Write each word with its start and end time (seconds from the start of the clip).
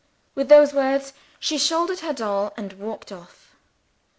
With 0.33 0.49
those 0.49 0.73
words, 0.73 1.13
she 1.39 1.59
shouldered 1.59 1.99
her 1.99 2.11
doll; 2.11 2.53
and 2.57 2.73
walked 2.73 3.11
off. 3.11 3.53